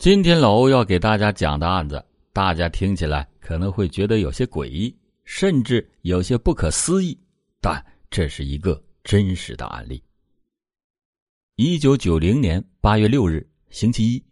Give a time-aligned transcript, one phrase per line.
[0.00, 2.02] 今天老欧要给大家讲的案子，
[2.32, 7.20] 大家听起来可能会觉得有些诡异，甚至有些不可思议，
[7.60, 10.02] 但这是一个真实的案例。
[11.56, 14.24] 一九九零年八月六日，星期一，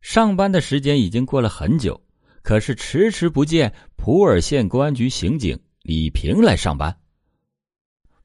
[0.00, 2.02] 上班的时间已经过了很久，
[2.42, 6.92] 可是迟迟不见普洱县公安局刑警李平来上班。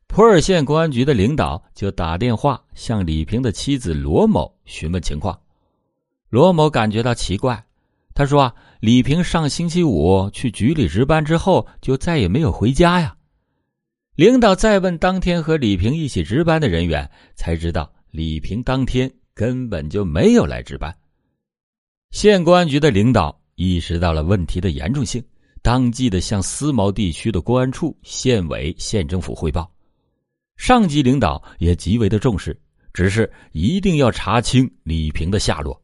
[0.08, 5.40] 普洱县公安局的领导就打电话向李平的妻子罗某询问情况。
[6.32, 7.62] 罗某感觉到奇怪，
[8.14, 13.14] 他说：“啊李平上星期五去局里值班之后，就再也没有回家呀。”
[14.16, 20.96] 领导再问当天和李平一起值班的人员，才知道李平当天根本就没有来值班。
[22.12, 25.22] 县公安局的领导意识到了问题的严重性，
[25.62, 29.70] 当即的向思茅地区的公安处、县委、县政府汇报。
[30.56, 32.58] 上级领导也极为的重视，
[32.94, 35.78] 只是一定要查清李平的下落。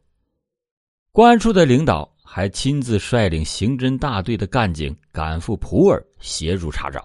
[1.18, 7.04] 公安处的领导还亲自率领刑侦大队的干警赶赴普洱协助查找。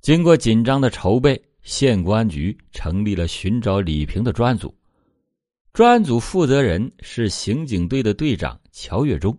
[0.00, 4.74] 经过紧张的筹备，县公安局成立了寻找李平的专案组。
[5.74, 9.38] 专案组负责人是刑警队的队长乔月忠。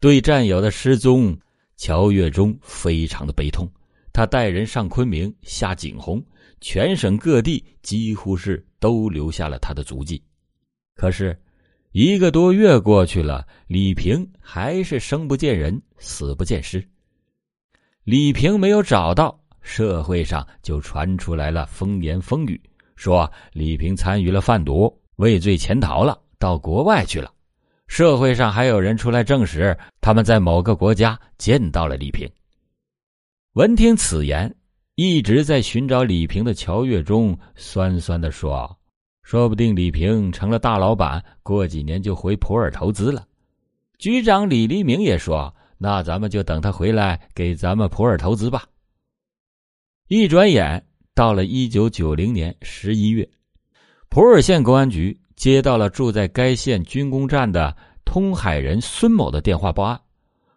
[0.00, 1.38] 对战友的失踪，
[1.76, 3.70] 乔月忠非常的悲痛。
[4.12, 6.20] 他带人上昆明下景洪，
[6.60, 10.20] 全省各地几乎是都留下了他的足迹。
[10.96, 11.40] 可是。
[11.92, 16.86] 一个多月过去了，李平还是生不见人，死不见尸。
[18.04, 22.60] 李平没有找到，社会上就传出来了风言风语，
[22.94, 27.32] 说李平参与了贩毒，畏罪潜逃了，到国外去了。
[27.88, 32.30] 社会上还有人出来证实，他们在某个国家见到了李平。
[33.54, 34.54] 闻听此言，
[34.94, 38.79] 一直在寻找李平的乔月忠酸酸的说。
[39.30, 43.24] 说不定李平成了大老板，过几年就回普洱投资了。
[43.96, 48.64] 局长李黎明也说：“那咱们就等他回来给咱们普洱投资吧。”
[50.10, 50.84] 一转眼
[51.14, 53.30] 到了一九九零年十一月，
[54.08, 60.00] 普洱县公安局接到了住在该县军工站的通海人孙某的电话报案，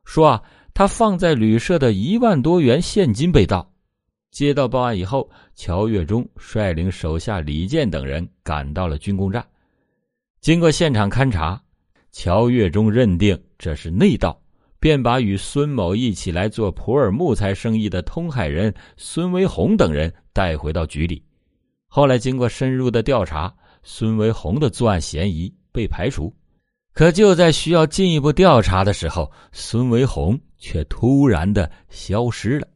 [0.03, 0.43] 说啊，
[0.73, 3.71] 他放在旅社的一万多元现金被盗。
[4.33, 9.45] 接到报案以后，乔月忠率领手下李健等人赶到了军工站。
[10.41, 11.61] 经过现场勘查，
[12.11, 14.35] 乔月忠认定这是内盗，
[14.79, 21.23] 便把与孙某一起来做普洱木材生意的通海人孙维红等人带回到局里。
[21.85, 26.33] 后来经过深入的调查，孙维红的作案嫌疑被排除。
[26.91, 32.67] 可就在需要进一步调查的时候，孙维红却突然的消失了。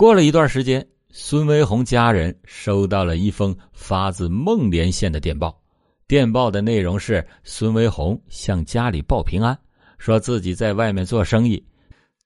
[0.00, 5.62] 过了一段时间，孙维红家人收到了一封发自孟连县的电报。
[6.08, 9.54] 电报的内容是孙维红向家里报平安，
[9.98, 11.62] 说自己在外面做生意。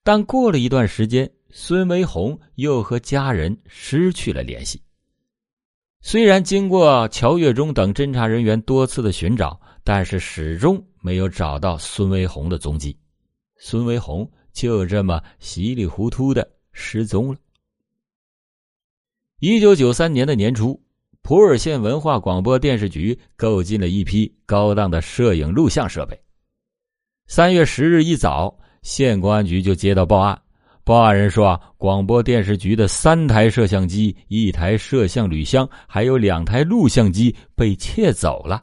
[0.04, 4.80] 但过了一段时间，孙维红又和家人失去了联系。
[6.00, 12.96] 虽然经过乔月忠等侦查人员多次的寻找，但是始终没有找到孙维红的踪迹。
[13.58, 17.38] 孙维红就这么稀里糊涂的失踪了。
[19.40, 20.80] 一九九三年的年初，
[21.20, 26.18] 普洱县文化广播电视局购进了一批高档的摄影录像设备。
[27.26, 30.40] 三月十日一早，县公安局就接到报案，
[30.84, 38.62] 报案人说，啊广播电视局的三台摄像机、一台摄像铝箱，还有两台录像机被窃走了。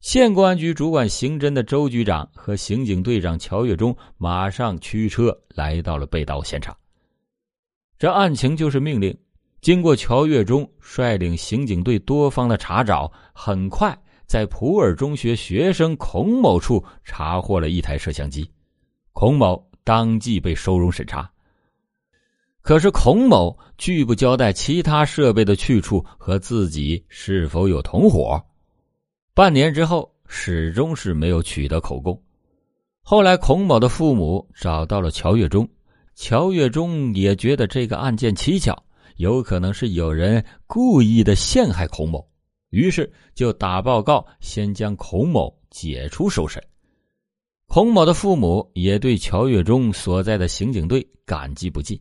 [0.00, 6.76] 县公安局主管刑侦的周局长和刑警队长乔月忠马上驱车来到了被盗现场。
[7.98, 9.16] 这案情就是命令。
[9.60, 13.96] 经过乔月忠率领刑警队多方的查找，很快
[14.26, 18.48] 在普洱中学学生孔某处查获了一台摄像机，
[19.12, 21.28] 孔某当即被收容审查。
[22.62, 28.40] 可是孔某拒不交代其他设备的去处和自己是否有同伙，
[29.34, 32.20] 半年之后始终是没有取得口供。
[33.00, 35.66] 后来孔某的父母找到了乔月忠，
[36.14, 38.84] 乔月忠也觉得这个案件蹊跷。
[39.18, 42.24] 有可能是有人故意的陷害孔某，
[42.70, 46.62] 于是就打报告，先将孔某解除受审。
[47.66, 52.00] 孔某的父母也对乔月忠所在的刑警队感激不尽。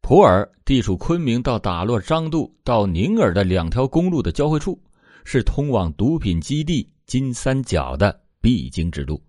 [0.00, 4.76] 普洱地处昆明到打洛张渡到宁洱的两条公路的交汇处，
[5.24, 9.22] 是通往毒品基地金三角的必经之路，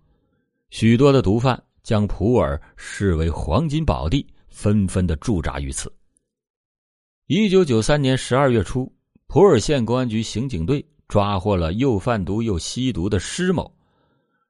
[0.70, 5.90] 许多的毒贩将普洱视为黄金宝地，纷纷的驻扎于此。
[7.36, 8.88] 一九九三年十二月初，
[9.26, 13.68] 普洱县公安局刑警队抓获了又贩毒又吸毒的施某。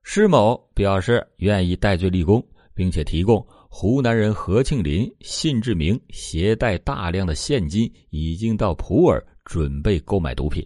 [0.03, 10.63] 施某表示愿意戴罪立功，并且提供湖南人何庆林、信志明携带大量的现金，已经到普洱准备购买毒品。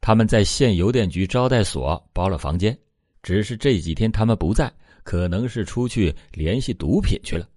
[0.00, 2.78] 他们在县邮电局招待所包了房间，
[3.20, 4.72] 只是这几天他们不在，
[5.02, 7.48] 可能是出去联系毒品去了。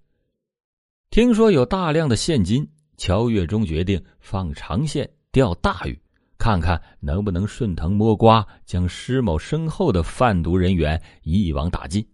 [1.10, 5.98] 听说有大量的现金，乔月忠决定放长线钓大鱼，
[6.38, 12.06] 看看能不能顺藤摸瓜，将施某身后的贩毒人员一网打尽。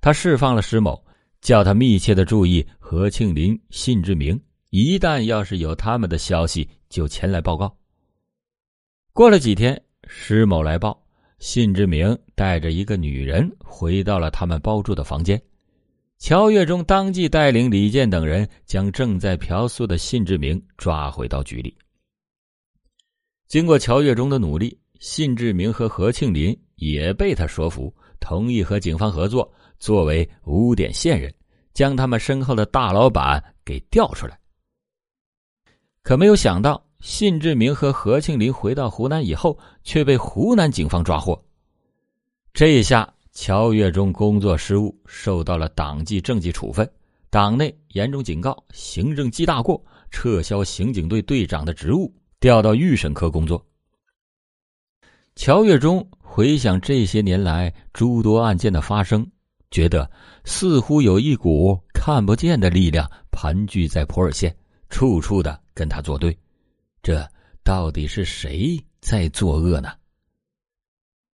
[0.00, 1.04] 他释放了施某，
[1.40, 4.40] 叫他密切的注意何庆林、信志明，
[4.70, 7.76] 一旦要是有他们的消息，就前来报告。
[9.12, 11.02] 过了几天，施某来报，
[11.38, 15.40] 信志明带着一个女人回到了他们包住的房间。
[16.20, 21.74] 乔月忠当即带领李健等人将正在嫖宿的信志明抓回到局里。
[23.48, 31.34] 经过乔月忠的努力，信志明和何庆林也被他说服，同意和警方合作，作为污点线人，
[31.72, 34.38] 将他们身后的大老板给调出来。
[36.02, 41.42] 可没有想到，信志明和何庆林回到湖南以后，却被湖南警方抓获。
[42.52, 43.10] 这一下。
[43.42, 46.86] 乔月忠工作失误，受到了党纪政纪处分，
[47.30, 53.66] 党内严重警告，行政记大过，撤销刑警队队长的职务，调到预审科工作。
[55.36, 59.26] 乔月忠回想这些年来诸多案件的发生，
[59.70, 60.10] 觉得
[60.44, 64.54] 似乎有一股看不见的力量盘踞在普洱县，
[64.90, 66.36] 处处的跟他作对。
[67.02, 67.26] 这
[67.64, 69.88] 到底是谁在作恶呢？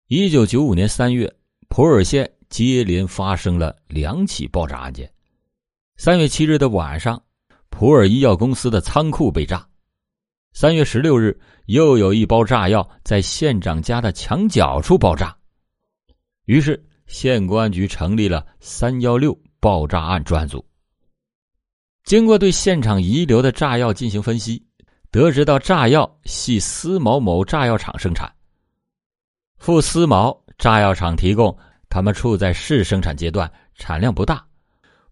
[0.10, 1.34] 一九九五年三月。
[1.76, 5.12] 普洱县接连发生了两起爆炸案件。
[5.98, 7.20] 三月七日的晚上，
[7.72, 9.58] 普洱医药公司的仓库被炸；
[10.54, 11.36] 三月十六日，
[11.66, 15.36] 又有一包炸药在县长家的墙角处爆炸。
[16.46, 20.64] 于是，县公安局成立了“三幺六”爆炸案专案组。
[22.04, 24.64] 经过对现场遗留的炸药进行分析，
[25.10, 28.32] 得知到炸药系思毛某炸药厂生产。
[29.58, 30.43] 付思毛。
[30.64, 31.54] 炸药厂提供，
[31.90, 34.48] 他们处在试生产阶段，产量不大。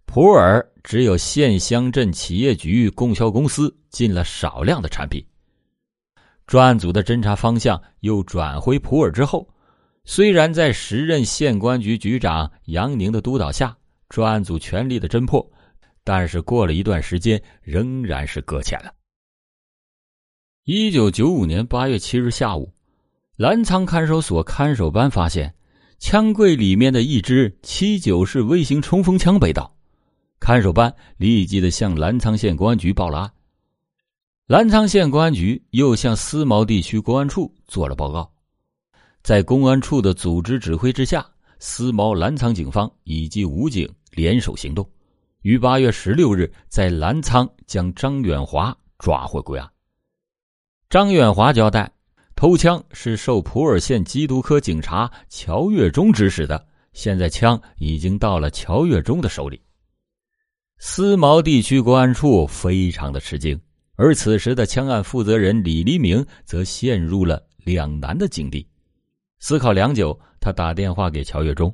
[0.05, 5.21] 普洱只有县乡镇企业局供销公司进了少量的产品。
[6.47, 9.45] 专案组的侦查方向又转回普洱之后，
[10.05, 13.75] 虽然在时任县公安局局长杨宁的督导下，
[14.07, 15.45] 专案组全力的侦破，
[16.05, 18.93] 但是过了一段时间，仍然是搁浅了。
[20.63, 22.71] 一九九五年八月七日下午。
[23.41, 25.51] 澜沧看守所看守班发现，
[25.97, 29.75] 枪柜里面的一支七九式微型冲锋枪被盗，
[30.39, 33.33] 看守班立即的向澜沧县公安局报了案。
[34.45, 38.31] 澜沧县公安局又向思茅地区公安处做了报告，
[39.23, 41.27] 在公安处的组织指挥之下，
[41.57, 44.87] 思茅澜沧警方以及武警联手行动，
[45.41, 49.67] 于八月十六日在澜沧将张远华抓获归案。
[50.91, 51.91] 张远华交代。
[52.41, 59.61] 偷枪是受普洱县缉毒科警察乔月忠指使的，现在枪已经到了乔月忠的手里。
[60.79, 63.61] 思茅地区公安处非常的吃惊，
[63.95, 68.67] 而此时的枪案负责人李黎明则陷入了两难的境地。
[69.37, 71.71] 思考良久，他打电话给乔月忠，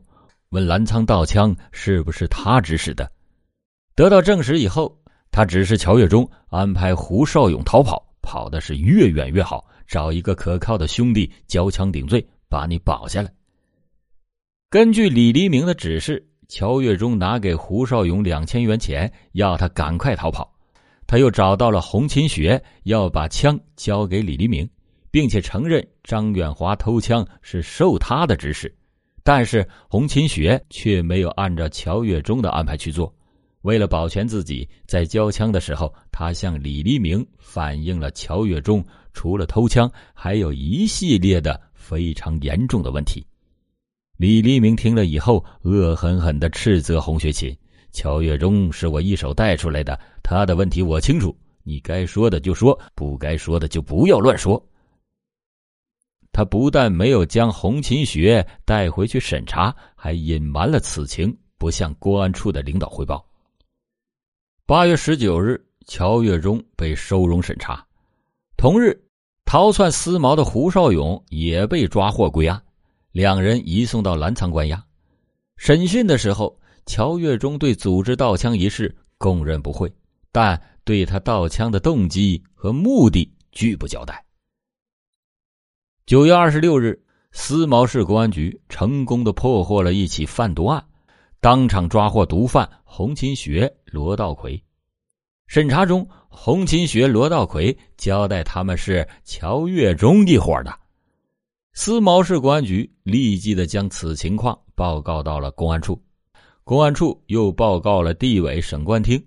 [0.49, 3.09] 问澜沧盗枪是不是他指使的。
[3.95, 5.01] 得到证实以后，
[5.31, 9.65] 他指示乔月忠安排胡少勇逃跑，跑的是越远越好。
[9.87, 13.31] 找一个可靠的兄弟交枪顶罪，把你保下来。
[14.69, 20.53] 根据李黎明的指示，乔月忠拿给胡少勇两千元钱，要他赶快逃跑。
[21.07, 24.69] 他又找到了洪勤学，要把枪交给李黎明，
[25.09, 28.75] 并且承认张远华偷枪是受他的指使。
[29.23, 33.15] 但是洪勤学却没有按照乔月忠的安排去做。
[33.61, 38.85] 为了保全自己，在交枪的时候，他向李黎明反映了乔月忠。
[39.13, 43.25] 除了偷枪，还有一系列的非常严重的问题。
[44.17, 47.55] 李黎明听了以后，恶狠狠的斥责洪学勤
[47.91, 54.63] ：“乔月忠是我一手带出来的，他的问题我清楚，你该说的就说，不该说的就不要乱说。”
[56.31, 63.26] 他不但没有将洪勤学带回去审查，还隐瞒了此情，不向公安处的领导汇报。
[64.67, 67.87] 八月十九日，乔月忠被收容审查，
[68.57, 69.01] 同日。
[69.45, 72.61] 逃窜思茅的胡少勇也被抓获归案，
[73.13, 74.85] 两人移送到澜沧关押。
[75.55, 79.89] 审讯的时候，乔月忠对组织盗枪一事供认不讳，
[80.33, 84.21] 但对他盗枪的动机和目的拒不交代。
[86.05, 90.85] 九月二十六日，思茅市公安局成功的破获了一起贩毒案，
[91.39, 94.61] 当场抓获毒贩洪勤学、罗道奎。
[95.45, 100.73] 审查中，洪勤学、罗道奎交代他们是乔月忠一伙的。
[101.73, 106.01] 思茅市公安局立即的将此情况报告到了公安处，
[106.63, 109.23] 公安处又报告了地委省公安厅，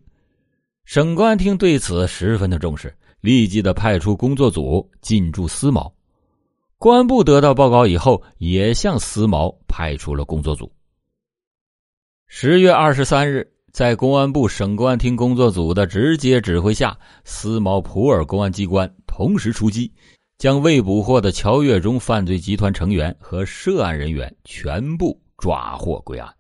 [0.85, 5.91] 省公安厅对此十分的重视，立即的派出工作组进驻思茅。
[6.77, 10.71] 公安部得到报告以后，也向思茅派出了工作组。
[12.33, 19.93] 十月二十三日，在公安部省公安厅工作组的直接指挥下，思茅普洱公安机关同时出击，
[20.39, 26.33] 将未捕获的乔月忠犯罪集团成员和涉案人员全部抓获归案。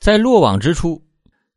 [0.00, 1.02] 在落网之初，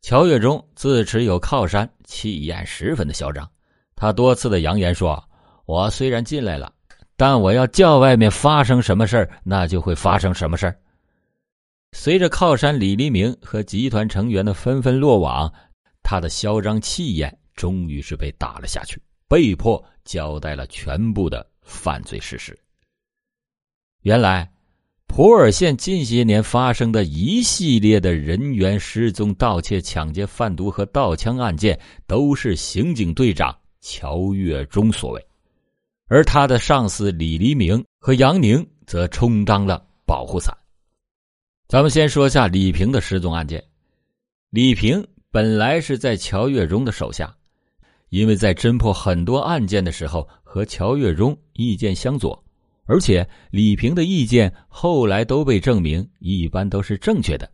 [0.00, 3.46] 乔月忠自持有靠山，气焰十分的嚣张，
[3.94, 5.22] 他多次的扬言说
[5.66, 6.72] ：“我虽然进来了。”
[7.14, 10.74] 但我要叫外面发生什么事那就会发生什么事
[11.92, 15.52] 随着靠山李黎明和集团成员的纷纷落网，
[16.02, 22.58] 他的嚣张气焰终于是被打了下去，被迫交代了全部的犯罪事实。
[24.00, 24.50] 原来，
[25.06, 35.24] 普洱县近些年发生的一系列的人员失踪、盗窃、抢劫、贩毒和盗枪案件，都是刑警队长乔月忠所为。
[36.08, 40.56] 而他的上司李黎明和杨宁则充当了保护伞。
[41.72, 43.64] 咱们先说下李平的失踪案件。
[44.50, 47.34] 李平本来是在乔月忠的手下，
[48.10, 52.44] 因为在侦破很多案件的时候和乔月忠意见相左，
[52.84, 57.50] 而且李平的意见后来都被证明一般都是正确的。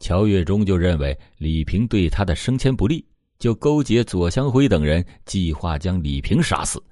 [0.00, 3.04] 乔月忠就认为李平对他的升迁不利，
[3.38, 6.82] 就勾结左祥辉等人计划将李平杀死。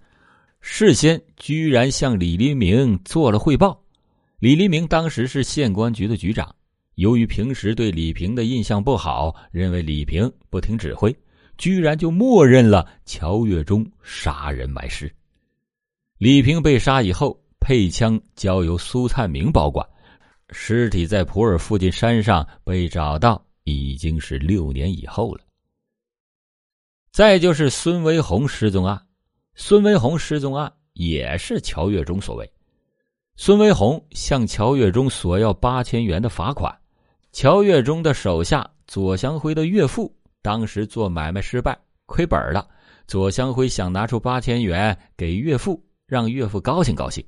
[0.61, 3.83] 事先居然向李黎明做了汇报。
[4.41, 6.55] 李黎明当时是县公安局的局长，
[6.97, 11.15] 由于平时对李平的印象不好，认为李平不听指挥，
[11.59, 15.15] 居然就默认了乔月忠杀人埋尸。
[16.17, 19.87] 李平被杀以后，配枪交由苏灿明保管，
[20.53, 25.45] 尸体在普洱附近山上被找到，已经是六年以后了。
[27.13, 28.99] 再就是孙维红失踪案。
[29.55, 32.51] 孙维红失踪案也是乔月忠所为。
[33.37, 36.75] 孙维红向乔月忠索要八千元的罚款。
[37.37, 42.67] 乔月忠的手下左祥辉的岳父当时做买卖失败亏本了，
[43.07, 47.23] 左祥辉想拿出八千元给岳父，让岳父高兴高兴，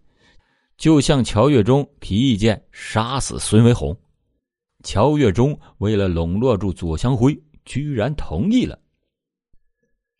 [0.78, 3.94] 就向乔月忠提意见杀死孙维红。
[4.82, 8.80] 乔月忠为了笼络住左祥辉，居然同意了。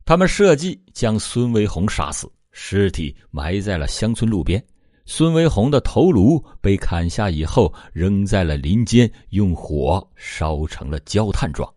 [0.05, 4.63] 他们设计将孙维红杀死，尸体埋在了乡村路边。
[5.11, 11.73] 孙维红的头颅被砍下以后，扔在了林间，用火烧成了焦炭状。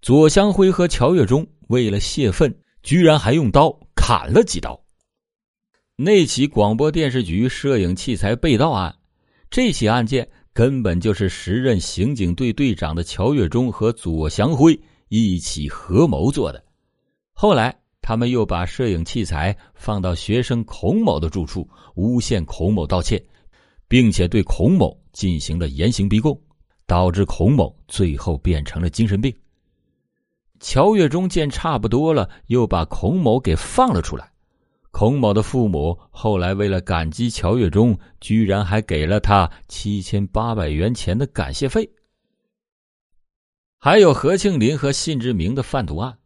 [0.00, 4.82] 左祥辉和乔月忠为了泄愤，居然还用刀砍了几刀。
[5.94, 8.96] 那起广播电视局摄影器材被盗案，
[9.50, 16.64] 这起案件根本就是时任刑警队队长的乔月忠和左祥辉一起合谋做的。
[17.34, 23.20] 后来，他们又把摄影器材放到学生孔某的住处，诬陷孔某盗窃，
[23.88, 26.40] 并且对孔某进行了严刑逼供，
[26.86, 29.34] 导致孔某最后变成了精神病。
[30.60, 34.30] 乔月忠见差不多了，又把孔某给放了出来。
[34.92, 41.90] 孔某的父母后来为了感激乔月忠，居然还给了他七千八百元钱的感谢费。
[43.78, 46.16] 还有何庆林和信志明的贩毒案。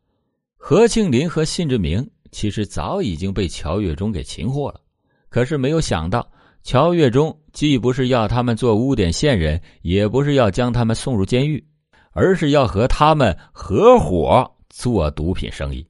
[0.62, 4.80] 何庆林和信志明其实早已经被乔月忠给擒获了，
[5.30, 6.30] 可是没有想到，
[6.62, 11.64] 乔月忠既不是要他们做污点线人，也不是要将他们送入监狱，
[12.12, 15.84] 而是要和他们合伙做毒品生意。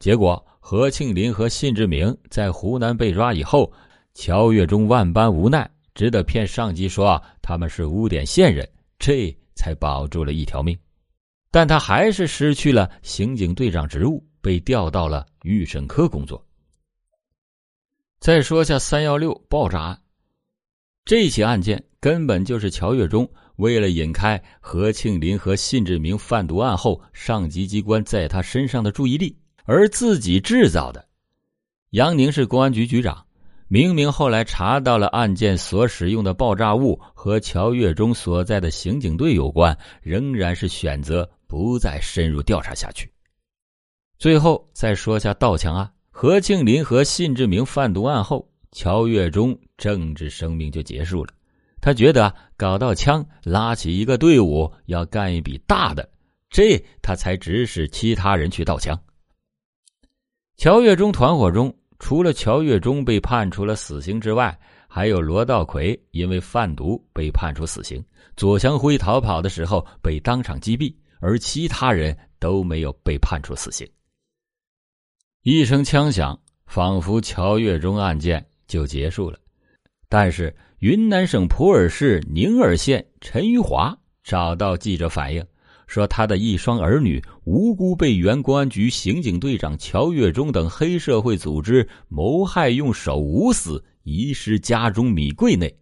[0.00, 3.72] 结果，何庆林和信志明在湖南被抓以后，
[4.12, 10.76] 乔月忠万般无奈，只得骗上级说他们是污点线人，这才保住了一条命。
[11.54, 16.44] 但他还是失去了刑警队长职务，被调到了预审科工作。
[18.18, 20.02] 再说下三幺六爆炸案，
[21.04, 31.06] 这起案件根本就是乔月忠为了引开何庆林和信志明贩毒案后上级机关在他身上的注意力而自己制造的。
[31.90, 33.24] 杨宁是公安局局长，
[33.68, 41.30] 明明后来查到了案件所使用的爆炸物和乔月忠所在的刑警队有关，仍然是选择。
[41.54, 43.08] 不再深入调查下去。
[44.18, 51.32] 最后再说下盗枪案，何庆林和信志明贩毒案后，乔月忠政治生命就结束了。
[51.80, 56.10] 他觉得搞到枪，拉起一个队伍，要干一笔大的，
[56.50, 59.00] 这他才指使其他人去盗枪。
[60.56, 64.58] 乔月忠团伙中，除了乔月忠被判处了死刑之外，
[64.88, 68.04] 还有罗道奎因为贩毒被判处死刑，
[68.36, 73.88] 左祥辉逃跑的时候被当场击毙，而其他人都没有被判处死刑。
[75.42, 79.38] 一声枪响，仿佛乔月忠案件就结束了，
[80.08, 80.54] 但是。
[80.80, 85.42] 云南省普洱市宁洱县陈玉华找到记者反映，
[85.86, 95.74] 说他的一双儿女无辜被原公安局刑警队长乔月忠等黑社会组织谋害，用手捂死，遗失家中米柜内。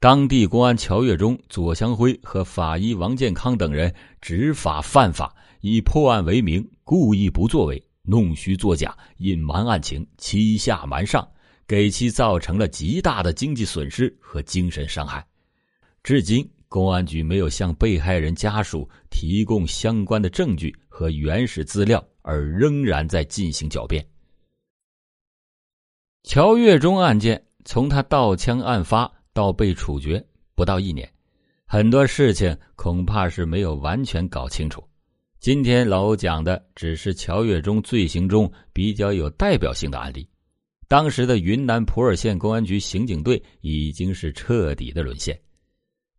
[0.00, 11.28] 当地公安乔月忠、左祥辉和法医王健康等人执法犯法，以破案为名，故意不作为，弄虚作假，隐瞒案情，欺下瞒上。
[11.66, 15.24] 给其造成了极大的经济损失和精神伤害，
[16.02, 24.04] 至今公安局没有向被害人家属提供相关的证据和原始资料，而仍然在进行狡辩。
[26.24, 31.10] 乔月忠案件从他盗枪案发到被处决不到一年，
[31.66, 34.82] 很多事情恐怕是没有完全搞清楚。
[35.38, 40.28] 今天老欧讲的只是乔月忠罪行中比较有代表性的案例。
[40.86, 45.40] 当时的云南普洱县公安局刑警队已经是彻底的沦陷，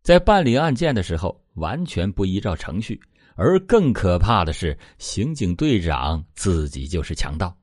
[0.02, 2.98] 在办理案件的时候完全不依照程序，
[3.36, 7.54] 而更可怕的是，刑警队长自己就是强盗。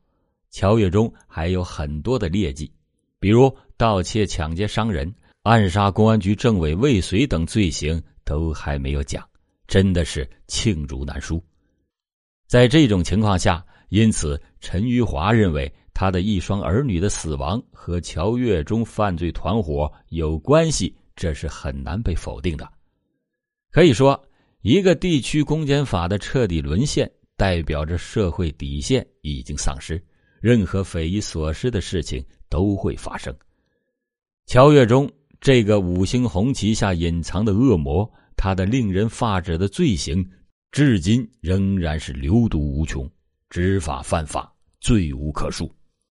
[0.51, 2.71] 乔月忠还有很多的劣迹，
[3.19, 5.13] 比如盗窃、抢劫伤人、
[5.43, 9.27] 暗杀公安局政委未遂等罪行都还没有讲，
[9.67, 11.43] 真的是罄竹难书。
[12.48, 15.72] 在这种情况下，因此陈玉华认为。
[15.91, 22.65] 他的一双儿女的死亡和乔月中犯罪团伙有关系，这是很难被否定的。
[23.69, 24.17] 可以说，
[24.62, 30.02] 一个地区公检法的彻底沦陷，代表着社会底线已经丧失，
[30.39, 33.36] 任何匪夷所思的事情都会发生。
[34.45, 40.30] 乔月中这个五星红旗下隐藏的恶魔，他的令人发指的罪行，
[40.71, 43.10] 至今仍然是流毒无穷，
[43.49, 45.69] 执法犯法，罪无可恕。